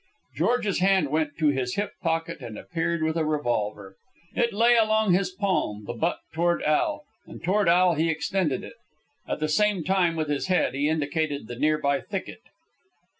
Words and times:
George's 0.35 0.79
hand 0.79 1.09
went 1.09 1.37
to 1.37 1.49
his 1.49 1.75
hip 1.75 1.91
pocket 2.01 2.41
and 2.41 2.57
appeared 2.57 3.03
with 3.03 3.15
a 3.15 3.23
revolver. 3.23 3.97
It 4.33 4.51
lay 4.51 4.75
along 4.75 5.13
his 5.13 5.29
palm, 5.29 5.85
the 5.85 5.93
butt 5.93 6.17
toward 6.33 6.63
Al, 6.63 7.03
and 7.27 7.43
toward 7.43 7.69
Al 7.69 7.93
he 7.93 8.09
extended 8.09 8.63
it. 8.63 8.73
At 9.27 9.39
the 9.39 9.47
same 9.47 9.83
time, 9.83 10.15
with 10.15 10.27
his 10.27 10.47
head, 10.47 10.73
he 10.73 10.89
indicated 10.89 11.45
the 11.47 11.55
near 11.55 11.77
by 11.77 12.01
thicket. 12.01 12.41